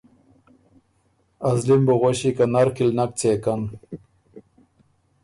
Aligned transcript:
ازلی 1.49 1.75
م 1.79 1.81
بُو 1.85 1.93
غؤݭی 2.01 2.31
که 2.37 2.45
نر 2.53 2.67
کی 2.75 2.83
ل 2.87 2.89
نک 2.97 3.11
څېکن 3.19 3.61